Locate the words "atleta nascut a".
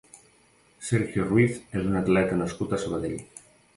2.01-2.81